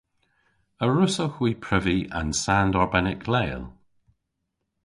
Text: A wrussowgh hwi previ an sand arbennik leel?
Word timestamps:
A 0.83 0.85
wrussowgh 0.89 1.37
hwi 1.37 1.51
previ 1.65 1.97
an 2.19 2.29
sand 2.43 2.73
arbennik 2.81 3.23
leel? 3.33 3.63